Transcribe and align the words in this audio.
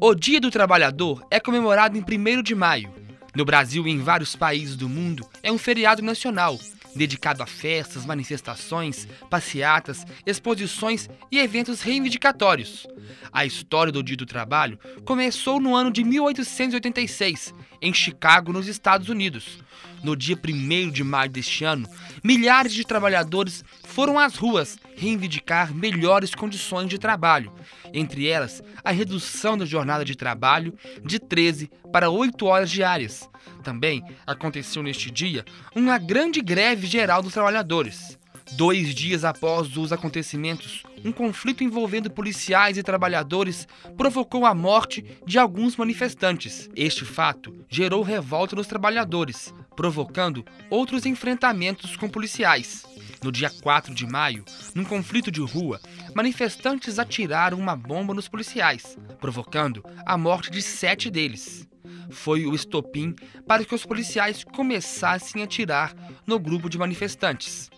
O 0.00 0.14
Dia 0.14 0.40
do 0.40 0.50
Trabalhador 0.50 1.26
é 1.30 1.40
comemorado 1.40 1.96
em 1.96 2.02
1 2.02 2.42
de 2.42 2.54
maio. 2.54 2.92
No 3.34 3.44
Brasil 3.44 3.86
e 3.86 3.90
em 3.90 4.00
vários 4.00 4.34
países 4.34 4.76
do 4.76 4.88
mundo, 4.88 5.28
é 5.42 5.52
um 5.52 5.58
feriado 5.58 6.02
nacional 6.02 6.58
dedicado 6.94 7.42
a 7.42 7.46
festas, 7.46 8.04
manifestações, 8.04 9.06
passeatas, 9.30 10.04
exposições 10.26 11.08
e 11.30 11.38
eventos 11.38 11.80
reivindicatórios. 11.80 12.86
A 13.32 13.46
história 13.46 13.92
do 13.92 14.02
Dia 14.02 14.16
do 14.16 14.26
Trabalho 14.26 14.78
começou 15.04 15.60
no 15.60 15.74
ano 15.74 15.90
de 15.90 16.02
1886, 16.04 17.54
em 17.80 17.94
Chicago, 17.94 18.52
nos 18.52 18.66
Estados 18.66 19.08
Unidos. 19.08 19.58
No 20.02 20.16
dia 20.16 20.36
1 20.36 20.90
de 20.90 21.02
maio 21.02 21.30
deste 21.30 21.64
ano, 21.64 21.88
milhares 22.22 22.72
de 22.72 22.84
trabalhadores 22.84 23.64
foram 23.84 24.18
às 24.18 24.36
ruas 24.36 24.78
reivindicar 24.96 25.74
melhores 25.74 26.34
condições 26.34 26.88
de 26.88 26.98
trabalho, 26.98 27.52
entre 27.92 28.26
elas 28.26 28.62
a 28.84 28.90
redução 28.90 29.56
da 29.56 29.64
jornada 29.64 30.04
de 30.04 30.16
trabalho 30.16 30.74
de 31.04 31.18
13 31.18 31.70
para 31.92 32.10
8 32.10 32.46
horas 32.46 32.70
diárias. 32.70 33.28
Também 33.62 34.02
aconteceu 34.26 34.82
neste 34.82 35.10
dia 35.10 35.44
uma 35.74 35.98
grande 35.98 36.40
greve 36.40 36.86
geral 36.86 37.22
dos 37.22 37.32
trabalhadores. 37.32 38.18
Dois 38.52 38.94
dias 38.94 39.24
após 39.24 39.76
os 39.76 39.92
acontecimentos, 39.92 40.82
um 41.04 41.12
conflito 41.12 41.62
envolvendo 41.62 42.10
policiais 42.10 42.78
e 42.78 42.82
trabalhadores 42.82 43.68
provocou 43.96 44.46
a 44.46 44.54
morte 44.54 45.04
de 45.26 45.38
alguns 45.38 45.76
manifestantes. 45.76 46.68
Este 46.74 47.04
fato 47.04 47.54
gerou 47.68 48.02
revolta 48.02 48.56
nos 48.56 48.66
trabalhadores, 48.66 49.52
provocando 49.78 50.44
outros 50.68 51.06
enfrentamentos 51.06 51.94
com 51.94 52.08
policiais. 52.08 52.84
No 53.22 53.30
dia 53.30 53.48
4 53.48 53.94
de 53.94 54.08
maio, 54.08 54.44
num 54.74 54.82
conflito 54.82 55.30
de 55.30 55.40
rua, 55.40 55.80
manifestantes 56.16 56.98
atiraram 56.98 57.56
uma 57.56 57.76
bomba 57.76 58.12
nos 58.12 58.26
policiais, 58.26 58.98
provocando 59.20 59.84
a 60.04 60.18
morte 60.18 60.50
de 60.50 60.62
sete 60.62 61.08
deles. 61.08 61.64
Foi 62.10 62.44
o 62.44 62.56
estopim 62.56 63.14
para 63.46 63.64
que 63.64 63.72
os 63.72 63.86
policiais 63.86 64.42
começassem 64.42 65.42
a 65.42 65.44
atirar 65.44 65.94
no 66.26 66.40
grupo 66.40 66.68
de 66.68 66.76
manifestantes. 66.76 67.70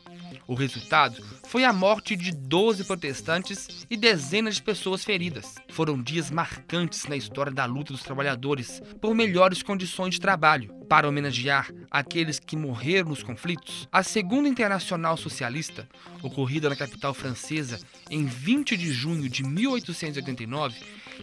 O 0.47 0.55
resultado 0.55 1.23
foi 1.45 1.65
a 1.65 1.73
morte 1.73 2.17
de 2.17 2.33
12 2.33 2.85
protestantes 2.85 3.87
e 3.91 3.97
dezenas 3.97 4.55
de 4.55 4.63
pessoas 4.63 5.05
feridas. 5.05 5.57
Foram 5.69 6.03
dias 6.03 6.31
marcantes 6.31 7.05
na 7.05 7.17
história 7.17 7.53
da 7.53 7.67
luta 7.67 7.93
dos 7.93 8.03
trabalhadores 8.03 8.81
por 9.03 9.15
melhores 9.15 9.63
condições 9.63 10.15
de 10.15 10.21
trabalho. 10.21 10.80
Para 10.91 11.09
homenagear 11.09 11.73
aqueles 11.89 12.41
que 12.41 12.57
morreram 12.57 13.11
nos 13.11 13.23
conflitos, 13.23 13.89
a 13.93 14.03
Segunda 14.03 14.49
Internacional 14.49 15.17
Socialista, 15.17 15.89
ocorrida 16.21 16.69
na 16.69 16.75
capital 16.75 17.15
francesa 17.15 17.79
em 18.11 18.27
20 18.27 18.77
de 18.77 18.93
junho 18.93 19.29
de 19.29 19.45
1889, 19.45 20.81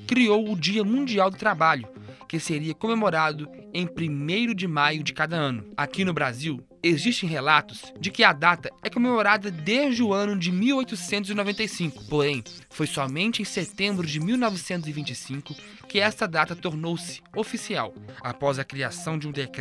criou 0.08 0.50
o 0.50 0.58
Dia 0.58 0.86
Mundial 0.86 1.30
do 1.30 1.36
Trabalho, 1.36 1.86
que 2.30 2.40
seria 2.40 2.74
comemorado 2.74 3.50
em 3.74 3.86
1 3.86 4.56
de 4.56 4.70
maio 4.70 5.04
de 5.04 5.12
cada 5.12 5.36
ano. 5.36 5.66
Aqui 5.76 6.06
no 6.06 6.14
Brasil, 6.14 6.66
existem 6.82 7.28
relatos 7.28 7.92
de 8.00 8.10
que 8.10 8.24
a 8.24 8.32
data 8.32 8.72
é 8.82 8.90
comemorada 8.90 9.52
desde 9.52 10.02
o 10.02 10.14
ano 10.14 10.40
de 10.40 10.50
1895, 10.50 12.06
porém, 12.06 12.42
foi 12.70 12.88
somente 12.88 13.42
em 13.42 13.46
setembro 13.46 14.08
de 14.08 14.20
1925 14.20 15.56
que 15.88 16.00
esta 16.00 16.28
data 16.28 16.56
tornou-se 16.56 17.22
oficial, 17.36 17.94
após 18.22 18.60
a 18.60 18.64
criação 18.64 19.18
de 19.18 19.28
um 19.28 19.32
decreto 19.32 19.57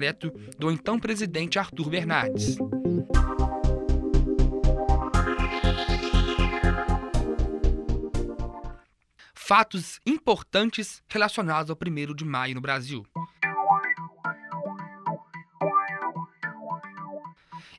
do 0.58 0.70
então 0.70 0.98
presidente 0.98 1.58
Arthur 1.58 1.88
Bernardes. 1.88 2.56
Fatos 9.34 10.00
importantes 10.04 11.02
relacionados 11.08 11.70
ao 11.70 11.76
1 11.76 12.14
de 12.14 12.24
maio 12.24 12.56
no 12.56 12.60
Brasil. 12.60 13.06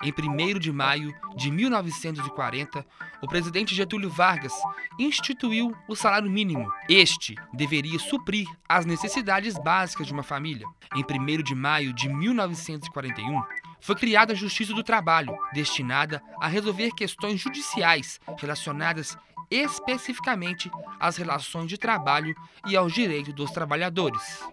Em 0.04 0.12
1 0.12 0.60
de 0.60 0.72
maio 0.72 1.14
de 1.36 1.50
1940, 1.50 2.86
o 3.22 3.28
presidente 3.28 3.74
Getúlio 3.74 4.10
Vargas 4.10 4.54
instituiu 5.00 5.76
o 5.88 5.96
salário 5.96 6.30
mínimo. 6.30 6.72
Este 6.88 7.36
deveria 7.54 7.98
suprir 7.98 8.48
as 8.70 8.86
necessidades 8.86 9.58
básicas 9.58 10.06
de 10.06 10.14
uma 10.14 10.24
família. 10.24 10.68
Em 10.96 11.04
1 11.04 11.42
de 11.42 11.56
maio 11.56 11.94
de 11.94 12.10
1941, 12.10 13.42
foi 13.80 13.96
criada 13.96 14.34
a 14.34 14.36
Justiça 14.36 14.74
do 14.74 14.84
Trabalho, 14.84 15.36
destinada 15.52 16.22
a 16.40 16.48
resolver 16.48 16.92
questões 16.92 17.40
judiciais 17.40 18.20
relacionadas 18.38 19.18
especificamente 19.50 20.70
às 21.00 21.18
relações 21.18 21.68
de 21.68 21.78
trabalho 21.78 22.36
e 22.68 22.76
aos 22.76 22.94
direitos 22.94 23.34
dos 23.34 23.52
trabalhadores. 23.52 24.44